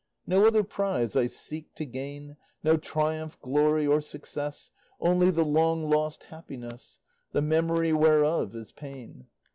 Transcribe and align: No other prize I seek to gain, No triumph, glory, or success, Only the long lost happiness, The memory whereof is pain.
No 0.25 0.47
other 0.47 0.63
prize 0.63 1.15
I 1.15 1.27
seek 1.27 1.75
to 1.75 1.85
gain, 1.85 2.35
No 2.63 2.75
triumph, 2.75 3.39
glory, 3.39 3.85
or 3.85 4.01
success, 4.01 4.71
Only 4.99 5.29
the 5.29 5.45
long 5.45 5.83
lost 5.91 6.23
happiness, 6.23 6.97
The 7.33 7.41
memory 7.43 7.93
whereof 7.93 8.55
is 8.55 8.71
pain. 8.71 9.27